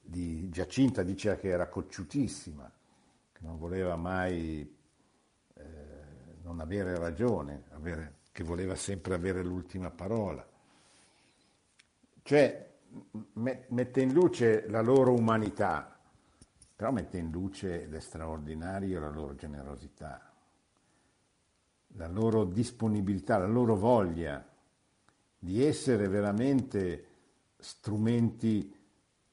[0.00, 2.70] Di Giacinta dice che era cocciutissima,
[3.32, 4.60] che non voleva mai
[5.54, 5.64] eh,
[6.42, 10.46] non avere ragione, avere, che voleva sempre avere l'ultima parola.
[12.22, 12.70] Cioè
[13.32, 15.98] mette in luce la loro umanità,
[16.76, 20.32] però mette in luce l'estraordinario la loro generosità,
[21.94, 24.46] la loro disponibilità, la loro voglia
[25.36, 27.15] di essere veramente
[27.58, 28.74] strumenti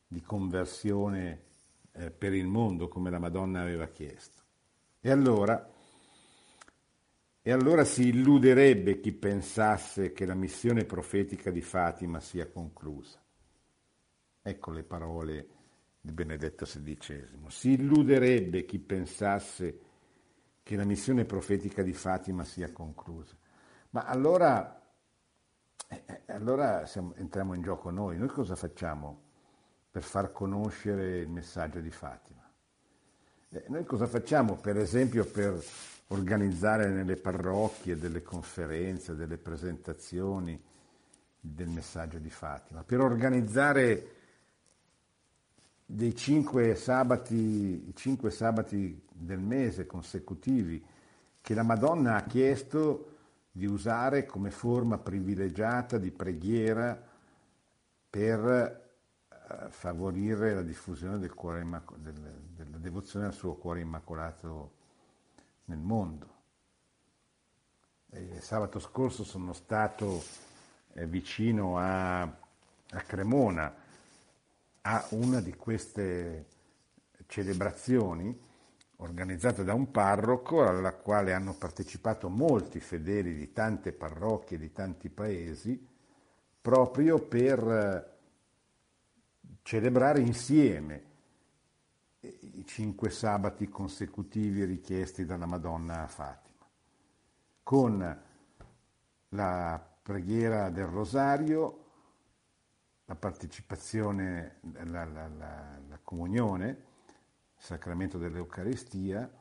[0.07, 1.43] di conversione
[1.93, 4.41] eh, per il mondo come la Madonna aveva chiesto.
[4.99, 5.69] E allora,
[7.41, 13.21] e allora si illuderebbe chi pensasse che la missione profetica di Fatima sia conclusa.
[14.41, 15.47] Ecco le parole
[15.99, 17.27] di Benedetto XVI.
[17.47, 19.79] Si illuderebbe chi pensasse
[20.63, 23.35] che la missione profetica di Fatima sia conclusa.
[23.91, 24.82] Ma allora,
[26.05, 28.17] eh, eh, allora siamo, entriamo in gioco noi.
[28.17, 29.21] Noi cosa facciamo
[29.91, 32.41] per far conoscere il messaggio di Fatima?
[33.49, 35.61] Eh, noi cosa facciamo, per esempio, per
[36.07, 40.61] organizzare nelle parrocchie delle conferenze, delle presentazioni
[41.39, 42.83] del messaggio di Fatima?
[42.83, 44.15] Per organizzare
[45.85, 50.83] dei cinque sabati, cinque sabati del mese consecutivi
[51.41, 53.12] che la Madonna ha chiesto
[53.55, 56.99] di usare come forma privilegiata di preghiera
[58.09, 58.47] per
[59.29, 61.63] eh, favorire la diffusione del cuore,
[61.97, 64.71] della devozione al suo cuore immacolato
[65.65, 66.31] nel mondo.
[68.09, 70.23] E sabato scorso sono stato
[70.93, 73.71] eh, vicino a, a Cremona
[74.81, 76.47] a una di queste
[77.27, 78.35] celebrazioni
[79.03, 85.09] organizzate da un parroco alla quale hanno partecipato molti fedeli di tante parrocchie, di tanti
[85.09, 85.87] paesi,
[86.61, 88.11] proprio per eh,
[89.61, 91.11] celebrare insieme
[92.21, 96.65] i cinque sabati consecutivi richiesti dalla Madonna a Fatima,
[97.61, 98.21] con
[99.29, 101.79] la preghiera del rosario,
[103.05, 106.91] la partecipazione, la, la, la, la comunione,
[107.63, 109.31] sacramento dell'Eucaristia,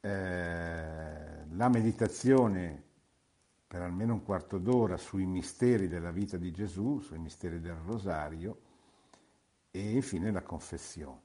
[0.00, 2.82] eh, la meditazione
[3.66, 8.60] per almeno un quarto d'ora sui misteri della vita di Gesù, sui misteri del rosario
[9.70, 11.20] e infine la confessione.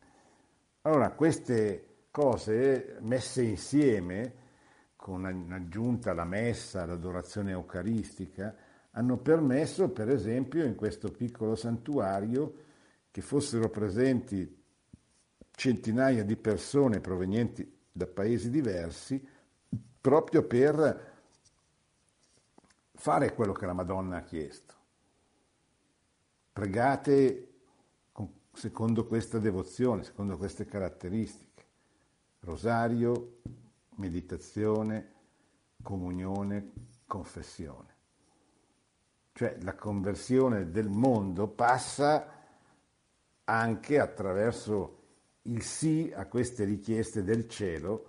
[0.82, 4.34] Allora, queste cose messe insieme,
[4.98, 8.54] con aggiunta la messa, l'adorazione eucaristica,
[8.92, 12.56] hanno permesso, per esempio, in questo piccolo santuario
[13.10, 14.59] che fossero presenti
[15.60, 19.22] centinaia di persone provenienti da paesi diversi,
[20.00, 21.18] proprio per
[22.94, 24.74] fare quello che la Madonna ha chiesto.
[26.54, 27.48] Pregate
[28.54, 31.66] secondo questa devozione, secondo queste caratteristiche.
[32.40, 33.42] Rosario,
[33.96, 35.12] meditazione,
[35.84, 36.72] comunione,
[37.06, 37.96] confessione.
[39.34, 42.48] Cioè la conversione del mondo passa
[43.44, 44.99] anche attraverso
[45.50, 48.06] il sì a queste richieste del cielo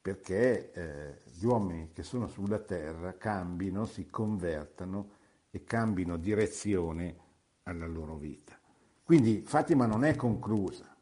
[0.00, 5.10] perché eh, gli uomini che sono sulla terra cambino, si convertano
[5.50, 7.16] e cambino direzione
[7.64, 8.58] alla loro vita.
[9.02, 10.94] Quindi Fatima non è conclusa.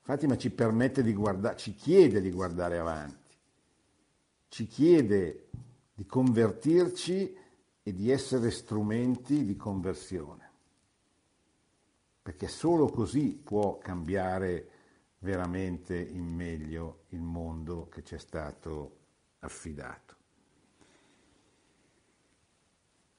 [0.00, 3.36] Fatima ci permette di guardare, ci chiede di guardare avanti,
[4.48, 5.48] ci chiede
[5.94, 7.36] di convertirci
[7.82, 10.43] e di essere strumenti di conversione,
[12.24, 14.68] perché solo così può cambiare
[15.18, 18.96] veramente in meglio il mondo che ci è stato
[19.40, 20.16] affidato.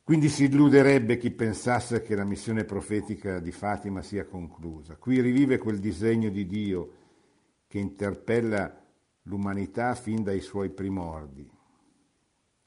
[0.04, 4.96] Quindi si illuderebbe chi pensasse che la missione profetica di Fatima sia conclusa.
[4.96, 6.94] Qui rivive quel disegno di Dio
[7.68, 8.84] che interpella
[9.24, 11.48] l'umanità fin dai suoi primordi.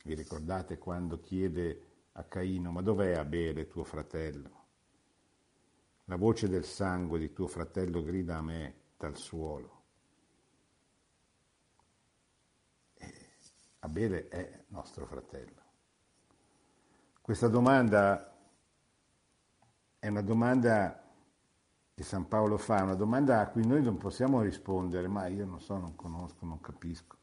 [0.05, 4.58] Vi ricordate quando chiede a Caino, ma dov'è Abele, tuo fratello?
[6.09, 9.83] La voce del sangue di tuo fratello grida a me dal suolo.
[12.95, 13.15] E
[13.81, 15.63] Abele è nostro fratello.
[17.21, 18.35] Questa domanda
[19.99, 21.05] è una domanda
[21.93, 25.61] che San Paolo fa, una domanda a cui noi non possiamo rispondere, ma io non
[25.61, 27.19] so, non conosco, non capisco.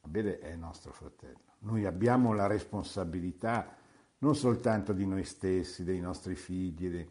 [0.00, 1.54] Abele è nostro fratello.
[1.60, 3.76] Noi abbiamo la responsabilità
[4.18, 7.08] non soltanto di noi stessi, dei nostri figli, dei...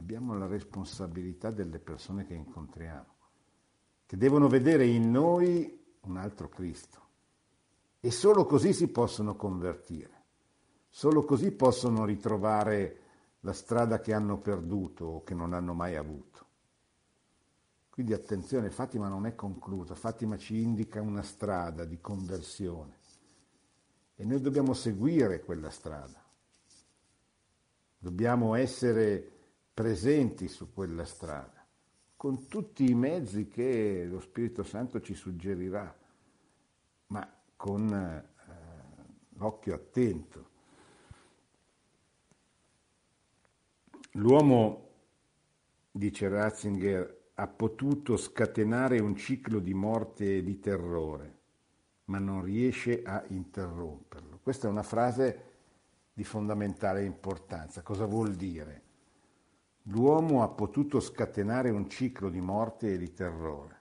[0.00, 3.14] abbiamo la responsabilità delle persone che incontriamo,
[4.06, 7.08] che devono vedere in noi un altro Cristo.
[8.00, 10.24] E solo così si possono convertire,
[10.88, 12.98] solo così possono ritrovare
[13.40, 16.46] la strada che hanno perduto o che non hanno mai avuto.
[17.90, 22.96] Quindi attenzione, Fatima non è conclusa, Fatima ci indica una strada di conversione
[24.16, 26.24] e noi dobbiamo seguire quella strada,
[27.98, 29.39] dobbiamo essere
[29.80, 31.66] presenti su quella strada,
[32.14, 35.98] con tutti i mezzi che lo Spirito Santo ci suggerirà,
[37.06, 38.28] ma con eh,
[39.38, 40.48] l'occhio attento.
[44.12, 44.88] L'uomo,
[45.90, 51.38] dice Ratzinger, ha potuto scatenare un ciclo di morte e di terrore,
[52.04, 54.40] ma non riesce a interromperlo.
[54.42, 55.44] Questa è una frase
[56.12, 57.80] di fondamentale importanza.
[57.80, 58.88] Cosa vuol dire?
[59.84, 63.78] L'uomo ha potuto scatenare un ciclo di morte e di terrore.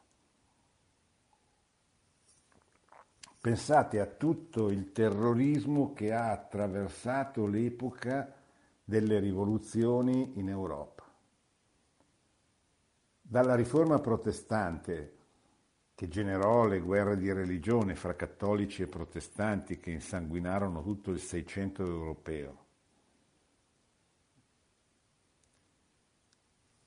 [3.41, 8.35] Pensate a tutto il terrorismo che ha attraversato l'epoca
[8.83, 11.03] delle rivoluzioni in Europa.
[13.21, 15.15] Dalla riforma protestante,
[15.95, 21.85] che generò le guerre di religione fra cattolici e protestanti che insanguinarono tutto il Seicento
[21.85, 22.67] europeo,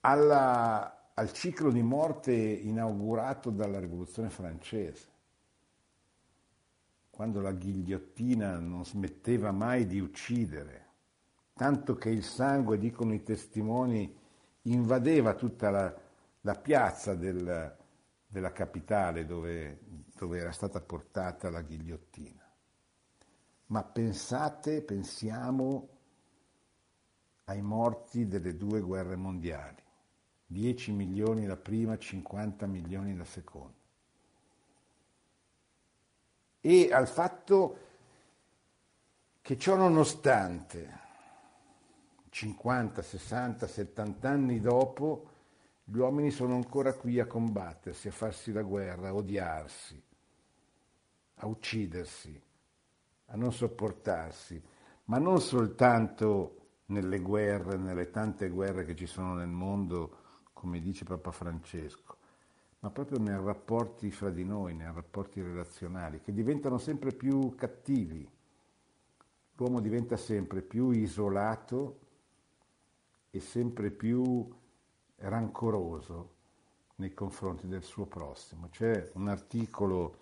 [0.03, 5.09] alla, al ciclo di morte inaugurato dalla rivoluzione francese,
[7.11, 10.83] quando la ghigliottina non smetteva mai di uccidere
[11.55, 14.19] tanto che il sangue, dicono i testimoni,
[14.63, 15.95] invadeva tutta la,
[16.41, 17.77] la piazza del,
[18.27, 19.79] della capitale dove,
[20.17, 22.41] dove era stata portata la ghigliottina.
[23.67, 25.89] Ma pensate, pensiamo
[27.45, 29.82] ai morti delle due guerre mondiali,
[30.53, 33.81] 10 milioni la prima, 50 milioni la seconda.
[36.61, 37.79] E al fatto
[39.41, 41.01] che ciò nonostante
[42.29, 45.31] 50, 60, 70 anni dopo,
[45.85, 50.01] gli uomini sono ancora qui a combattersi, a farsi la guerra, a odiarsi,
[51.35, 52.41] a uccidersi,
[53.27, 54.63] a non sopportarsi,
[55.05, 60.22] ma non soltanto nelle guerre, nelle tante guerre che ci sono nel mondo,
[60.63, 62.17] come dice Papa Francesco,
[62.79, 68.31] ma proprio nei rapporti fra di noi, nei rapporti relazionali, che diventano sempre più cattivi.
[69.57, 71.99] L'uomo diventa sempre più isolato
[73.31, 74.49] e sempre più
[75.17, 76.35] rancoroso
[76.97, 78.69] nei confronti del suo prossimo.
[78.71, 80.17] C'è un articolo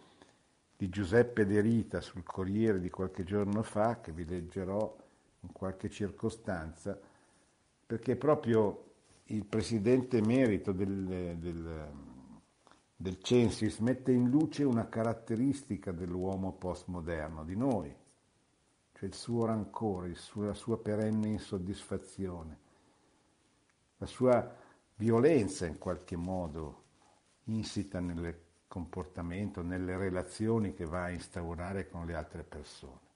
[0.74, 4.96] di Giuseppe De Rita sul Corriere di qualche giorno fa che vi leggerò
[5.40, 6.98] in qualche circostanza,
[7.84, 8.89] perché proprio
[9.32, 11.92] il presidente emerito del, del,
[12.96, 17.94] del Censis mette in luce una caratteristica dell'uomo postmoderno, di noi,
[18.92, 22.68] cioè il suo rancore, la sua perenne insoddisfazione
[24.00, 24.56] la sua
[24.96, 26.84] violenza in qualche modo
[27.44, 28.34] insita nel
[28.66, 33.08] comportamento, nelle relazioni che va a instaurare con le altre persone.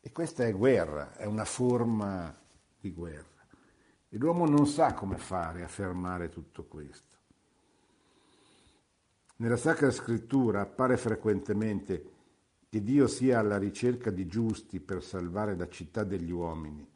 [0.00, 2.34] E questa è guerra, è una forma
[2.78, 3.35] di guerra.
[4.16, 7.16] E l'uomo non sa come fare a fermare tutto questo.
[9.36, 12.12] Nella Sacra Scrittura appare frequentemente
[12.66, 16.88] che Dio sia alla ricerca di giusti per salvare la città degli uomini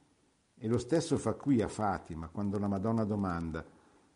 [0.57, 3.62] e lo stesso fa qui a Fatima, quando la Madonna domanda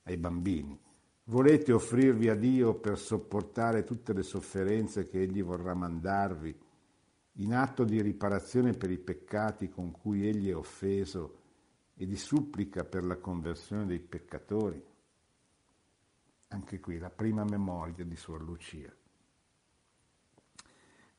[0.04, 0.80] ai bambini,
[1.24, 6.58] volete offrirvi a Dio per sopportare tutte le sofferenze che Egli vorrà mandarvi,
[7.32, 11.42] in atto di riparazione per i peccati con cui Egli è offeso
[11.96, 14.82] e di supplica per la conversione dei peccatori?
[16.48, 18.92] Anche qui la prima memoria di Suor Lucia.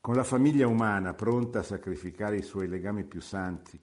[0.00, 3.80] Con la famiglia umana pronta a sacrificare i suoi legami più santi,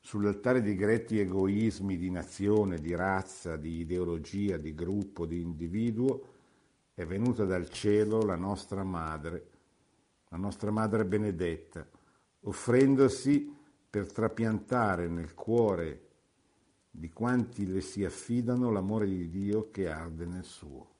[0.00, 6.32] sull'altare di gretti egoismi di nazione, di razza, di ideologia, di gruppo, di individuo,
[6.94, 9.50] è venuta dal cielo la nostra madre,
[10.28, 11.86] la nostra madre benedetta,
[12.42, 13.53] offrendosi
[13.94, 16.08] per trapiantare nel cuore
[16.90, 20.94] di quanti le si affidano l'amore di Dio che arde nel suo.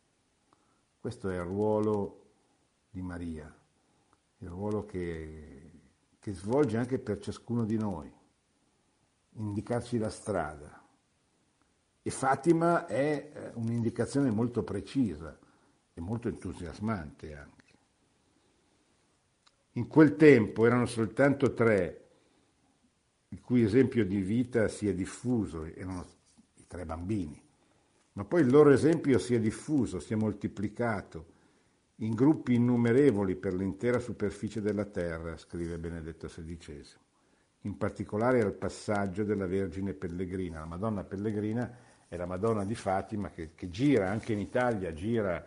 [1.00, 2.26] Questo è il ruolo
[2.88, 3.52] di Maria,
[4.38, 5.70] il ruolo che,
[6.20, 8.08] che svolge anche per ciascuno di noi
[9.32, 10.80] indicarci la strada.
[12.00, 15.36] E Fatima è eh, un'indicazione molto precisa
[15.92, 17.64] e molto entusiasmante anche.
[19.72, 22.03] In quel tempo erano soltanto tre
[23.34, 26.06] il cui esempio di vita si è diffuso, erano
[26.54, 27.42] i tre bambini,
[28.12, 31.32] ma poi il loro esempio si è diffuso, si è moltiplicato
[31.96, 36.84] in gruppi innumerevoli per l'intera superficie della terra, scrive Benedetto XVI,
[37.62, 40.60] in particolare al passaggio della Vergine Pellegrina.
[40.60, 41.76] La Madonna Pellegrina
[42.06, 45.44] è la Madonna di Fatima che, che gira anche in Italia, gira,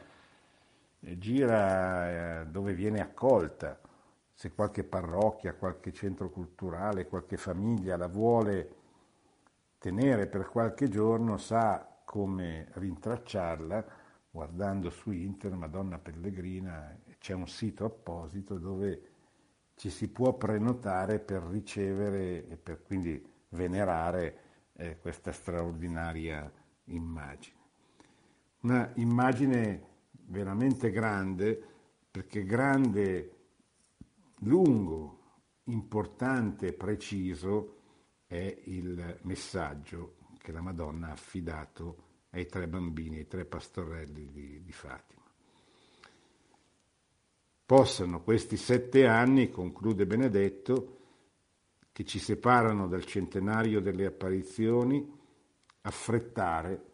[1.00, 3.80] gira eh, dove viene accolta.
[4.40, 8.76] Se qualche parrocchia, qualche centro culturale, qualche famiglia la vuole
[9.80, 13.84] tenere per qualche giorno, sa come rintracciarla
[14.30, 19.02] guardando su internet Madonna Pellegrina, c'è un sito apposito dove
[19.74, 23.20] ci si può prenotare per ricevere e per quindi
[23.50, 24.40] venerare
[24.74, 26.48] eh, questa straordinaria
[26.84, 27.56] immagine.
[28.60, 29.82] Una immagine
[30.12, 31.60] veramente grande,
[32.12, 33.37] perché grande,
[34.40, 35.20] lungo,
[35.66, 37.76] importante, preciso
[38.28, 44.62] è il messaggio che la Madonna ha affidato ai tre bambini, ai tre pastorelli di,
[44.64, 45.24] di Fatima.
[47.66, 50.96] Possano questi sette anni, conclude Benedetto,
[51.92, 55.16] che ci separano dal centenario delle apparizioni,
[55.82, 56.86] affrettare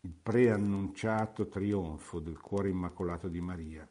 [0.00, 3.88] il preannunciato trionfo del cuore immacolato di Maria,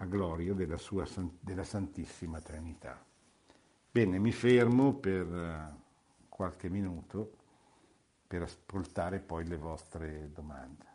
[0.00, 1.06] a gloria della, sua,
[1.38, 3.04] della Santissima Trinità.
[3.90, 5.74] Bene, mi fermo per eh,
[6.28, 7.36] qualche minuto
[8.26, 10.89] per ascoltare poi le vostre domande.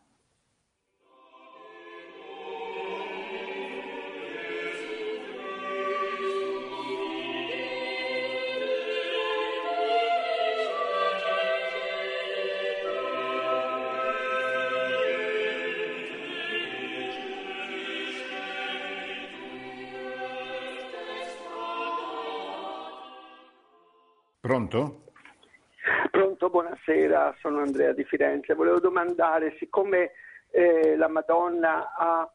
[24.45, 25.01] Pronto?
[26.51, 28.53] buonasera, sono Andrea di Firenze.
[28.53, 30.11] Volevo domandare, siccome
[30.51, 32.31] eh, la Madonna a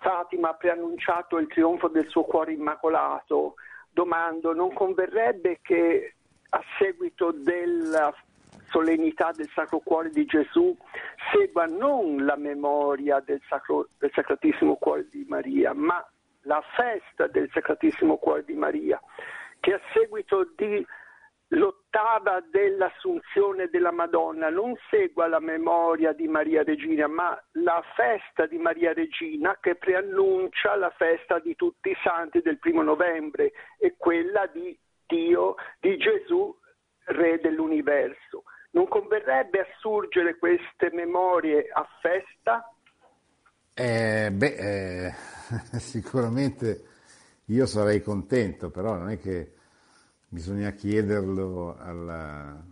[0.00, 3.54] Fatima ha preannunciato il trionfo del suo cuore immacolato,
[3.92, 6.14] domando, non converrebbe che
[6.48, 8.12] a seguito della
[8.70, 10.76] solennità del Sacro Cuore di Gesù
[11.32, 16.04] segua non la memoria del, Sacro, del Sacratissimo Cuore di Maria, ma
[16.42, 19.00] la festa del Sacratissimo Cuore di Maria,
[19.60, 20.84] che a seguito di
[21.48, 28.58] l'ottava dell'Assunzione della Madonna non segua la memoria di Maria Regina, ma la festa di
[28.58, 34.46] Maria Regina che preannuncia la festa di tutti i santi del primo novembre e quella
[34.46, 36.54] di Dio, di Gesù,
[37.10, 38.42] Re dell'universo.
[38.72, 42.70] Non converrebbe assurgere queste memorie a festa?
[43.72, 45.14] Eh, beh, eh,
[45.78, 46.82] sicuramente
[47.46, 49.54] io sarei contento, però non è che
[50.28, 52.62] bisogna chiederlo alla,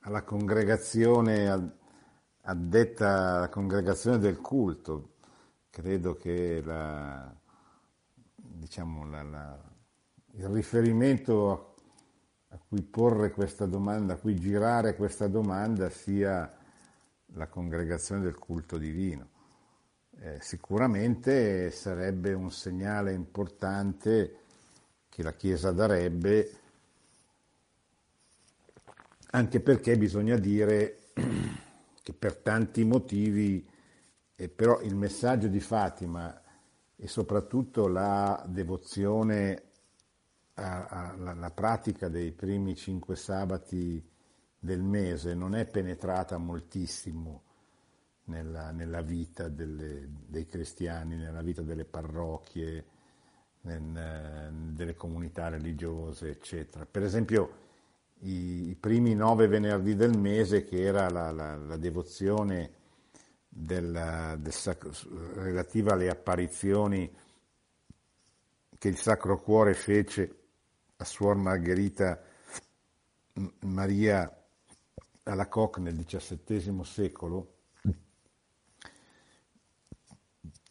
[0.00, 1.78] alla congregazione
[2.42, 5.14] addetta alla congregazione del culto.
[5.70, 7.32] Credo che la,
[8.36, 9.60] diciamo, la, la,
[10.32, 16.52] il riferimento a, a cui porre questa domanda, a cui girare questa domanda sia
[17.34, 19.28] la congregazione del culto divino.
[20.22, 24.38] Eh, sicuramente sarebbe un segnale importante
[25.08, 26.59] che la Chiesa darebbe
[29.30, 30.98] anche perché bisogna dire
[32.02, 33.66] che per tanti motivi,
[34.34, 36.40] eh, però il messaggio di Fatima
[36.96, 39.64] e soprattutto la devozione
[40.54, 44.06] alla pratica dei primi cinque sabati
[44.58, 47.44] del mese non è penetrata moltissimo
[48.24, 52.84] nella, nella vita delle, dei cristiani, nella vita delle parrocchie,
[53.62, 56.84] nel, delle comunità religiose, eccetera.
[56.84, 57.69] Per esempio,
[58.20, 62.72] i, i primi nove venerdì del mese, che era la, la, la devozione
[63.48, 64.92] del, del sacro,
[65.34, 67.10] relativa alle apparizioni
[68.78, 70.36] che il Sacro Cuore fece
[70.96, 72.22] a Suor Margherita
[73.60, 74.34] Maria
[75.24, 77.54] alla Coque nel XVII secolo,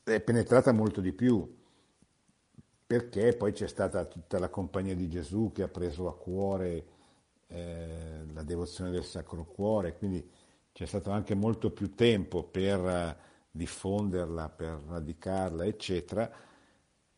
[0.03, 1.57] è penetrata molto di più,
[2.85, 6.85] perché poi c'è stata tutta la Compagnia di Gesù che ha preso a cuore
[7.49, 10.27] eh, la devozione del Sacro Cuore, quindi
[10.71, 13.17] c'è stato anche molto più tempo per eh,
[13.51, 16.31] diffonderla, per radicarla, eccetera,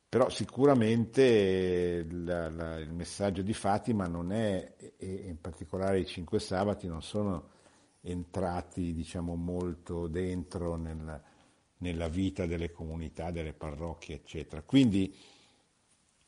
[0.08, 6.40] però sicuramente la, la, il messaggio di Fatima non è, e in particolare i cinque
[6.40, 7.50] sabati, non sono
[8.02, 11.22] entrati diciamo, molto dentro nel,
[11.78, 14.62] nella vita delle comunità, delle parrocchie, eccetera.
[14.64, 15.16] Quindi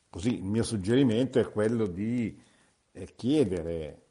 [0.09, 2.39] così il mio suggerimento è quello di
[3.15, 4.01] chiedere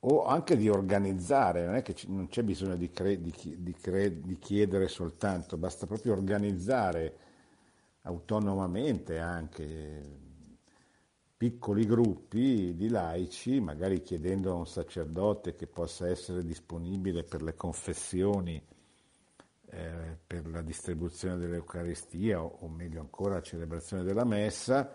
[0.00, 4.20] o anche di organizzare, non è che non c'è bisogno di, cre- di, di, cre-
[4.20, 7.16] di chiedere soltanto, basta proprio organizzare
[8.02, 10.24] autonomamente anche
[11.36, 17.54] piccoli gruppi di laici, magari chiedendo a un sacerdote che possa essere disponibile per le
[17.54, 18.62] confessioni,
[19.68, 24.94] eh, per la distribuzione dell'Eucaristia o, o, meglio ancora la celebrazione della messa.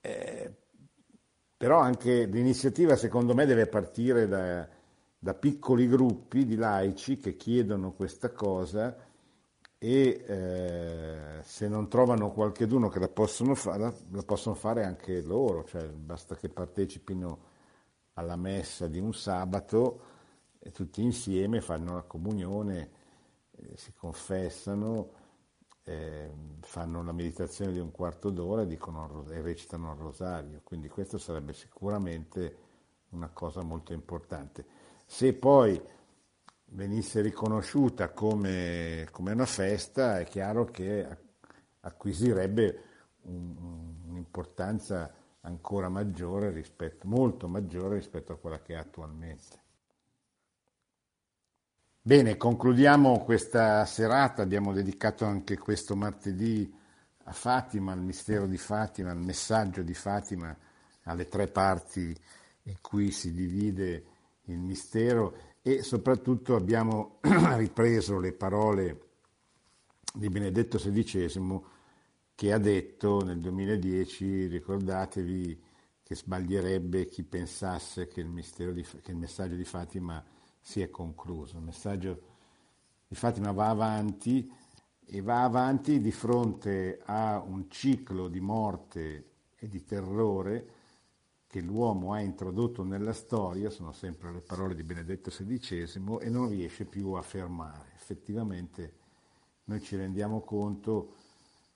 [0.00, 0.54] Eh,
[1.56, 4.68] però anche l'iniziativa secondo me deve partire da,
[5.18, 8.94] da piccoli gruppi di laici che chiedono questa cosa
[9.78, 15.20] e eh, se non trovano qualcheduno che la possono, fa- la, la possono fare anche
[15.22, 17.54] loro, cioè basta che partecipino
[18.14, 20.00] alla messa di un sabato
[20.58, 22.90] e tutti insieme fanno la comunione,
[23.52, 25.10] eh, si confessano,
[25.88, 26.28] eh,
[26.62, 31.16] fanno la meditazione di un quarto d'ora e, dicono, e recitano il rosario, quindi questo
[31.16, 32.56] sarebbe sicuramente
[33.10, 34.64] una cosa molto importante.
[35.06, 35.80] Se poi
[36.70, 41.06] venisse riconosciuta come, come, una festa, è chiaro che
[41.80, 42.82] acquisirebbe
[43.22, 43.54] un,
[44.08, 49.65] un'importanza ancora maggiore rispetto, molto maggiore rispetto a quella che è attualmente.
[52.06, 56.72] Bene, concludiamo questa serata, abbiamo dedicato anche questo martedì
[57.24, 60.56] a Fatima, al mistero di Fatima, al messaggio di Fatima,
[61.02, 62.16] alle tre parti
[62.62, 64.04] in cui si divide
[64.44, 65.36] il mistero.
[65.62, 67.18] E soprattutto abbiamo
[67.56, 69.00] ripreso le parole
[70.14, 71.60] di Benedetto XVI
[72.36, 75.60] che ha detto nel 2010, ricordatevi
[76.04, 80.24] che sbaglierebbe chi pensasse che il, di, che il messaggio di Fatima
[80.66, 81.58] si è concluso.
[81.58, 82.20] Il messaggio
[83.06, 84.52] di Fatima va avanti
[85.04, 90.70] e va avanti di fronte a un ciclo di morte e di terrore
[91.46, 96.48] che l'uomo ha introdotto nella storia, sono sempre le parole di Benedetto XVI, e non
[96.48, 97.92] riesce più a fermare.
[97.94, 98.94] Effettivamente
[99.66, 101.14] noi ci rendiamo conto,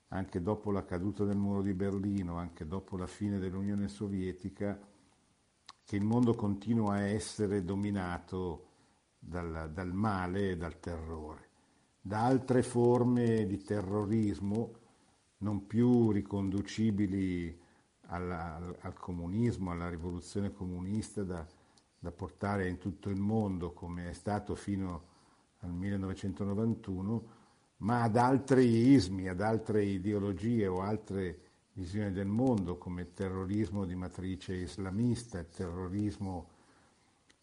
[0.09, 4.77] anche dopo la caduta del muro di Berlino, anche dopo la fine dell'Unione Sovietica,
[5.85, 8.65] che il mondo continua a essere dominato
[9.23, 11.49] dal, dal male e dal terrore,
[12.01, 14.79] da altre forme di terrorismo
[15.37, 17.59] non più riconducibili
[18.07, 21.45] alla, al, al, comunismo, alla rivoluzione comunista da,
[21.99, 25.09] da, portare in tutto il mondo come è stato fino
[25.59, 27.39] al 1991,
[27.77, 31.39] ma ad altri ismi, ad altre ideologie o altre
[31.73, 36.50] visioni del mondo come terrorismo di matrice islamista, terrorismo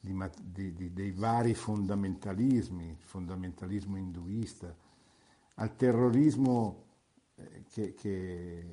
[0.01, 4.75] di, di, di, dei vari fondamentalismi, il fondamentalismo induista,
[5.55, 6.85] al terrorismo
[7.35, 8.65] eh, che, che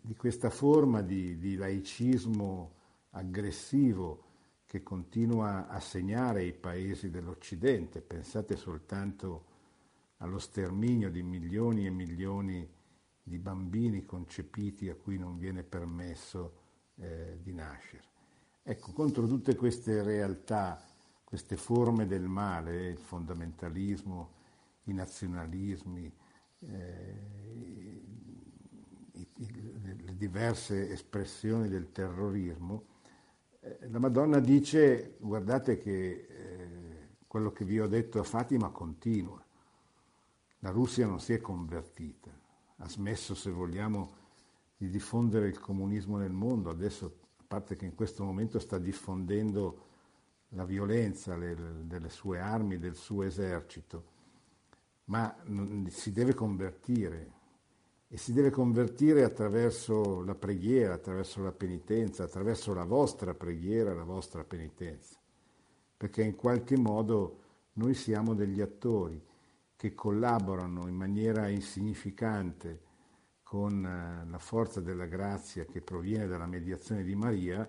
[0.00, 2.74] di questa forma di, laicismo
[3.10, 4.30] aggressivo
[4.66, 8.00] che continua a segnare i paesi dell'Occidente.
[8.00, 9.44] Pensate soltanto
[10.18, 12.68] allo sterminio di milioni e milioni
[13.22, 16.60] di bambini concepiti a cui non viene permesso
[16.96, 18.11] eh, di nascere.
[18.64, 20.80] Ecco, contro tutte queste realtà,
[21.24, 24.30] queste forme del male, il fondamentalismo,
[24.84, 26.12] i nazionalismi,
[26.60, 27.30] eh,
[30.04, 32.84] le diverse espressioni del terrorismo,
[33.58, 39.44] eh, la Madonna dice guardate che eh, quello che vi ho detto a Fatima continua,
[40.60, 42.30] la Russia non si è convertita,
[42.76, 44.20] ha smesso se vogliamo
[44.76, 47.21] di diffondere il comunismo nel mondo, adesso
[47.52, 49.88] parte che in questo momento sta diffondendo
[50.54, 54.04] la violenza le, delle sue armi, del suo esercito,
[55.06, 55.36] ma
[55.88, 57.40] si deve convertire,
[58.08, 64.04] e si deve convertire attraverso la preghiera, attraverso la penitenza, attraverso la vostra preghiera, la
[64.04, 65.18] vostra penitenza,
[65.94, 67.40] perché in qualche modo
[67.74, 69.22] noi siamo degli attori
[69.76, 72.80] che collaborano in maniera insignificante
[73.52, 77.68] con eh, la forza della grazia che proviene dalla mediazione di Maria,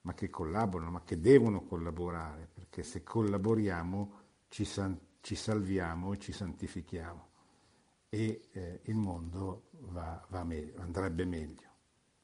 [0.00, 4.12] ma che collaborano, ma che devono collaborare, perché se collaboriamo
[4.48, 7.26] ci, san- ci salviamo e ci santifichiamo
[8.08, 11.68] e eh, il mondo va, va me- andrebbe meglio.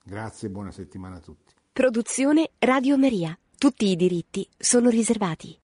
[0.03, 1.53] Grazie e buona settimana a tutti.
[1.71, 3.39] Produzione Radio Maria.
[3.59, 5.53] Tutti i diritti sono riservati.